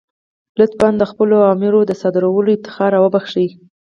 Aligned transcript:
لطفا 0.59 0.89
د 0.97 1.03
خپلو 1.11 1.33
اوامرو 1.39 1.81
د 1.85 1.91
صادرولو 2.01 2.49
افتخار 2.53 2.89
را 2.93 2.99
وبخښئ. 3.01 3.47